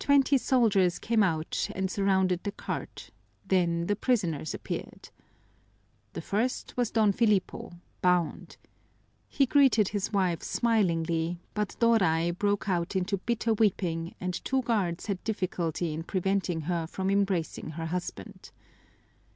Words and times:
Twenty 0.00 0.38
soldiers 0.38 0.98
came 0.98 1.22
out 1.22 1.70
and 1.72 1.88
surrounded 1.88 2.42
the 2.42 2.50
cart; 2.50 3.10
then 3.46 3.86
the 3.86 3.94
prisoners 3.94 4.54
appeared. 4.54 5.10
The 6.14 6.20
first 6.20 6.76
was 6.76 6.90
Don 6.90 7.12
Filipo, 7.12 7.70
bound. 8.00 8.56
He 9.28 9.46
greeted 9.46 9.90
his 9.90 10.12
wife 10.12 10.42
smilingly, 10.42 11.38
but 11.54 11.76
Doray 11.78 12.32
broke 12.32 12.68
out 12.68 12.96
into 12.96 13.18
bitter 13.18 13.54
weeping 13.54 14.16
and 14.18 14.34
two 14.44 14.62
guards 14.62 15.06
had 15.06 15.22
difficulty 15.22 15.94
in 15.94 16.02
preventing 16.02 16.62
her 16.62 16.88
from 16.88 17.08
embracing 17.08 17.70
her 17.70 17.86
husband. 17.86 18.50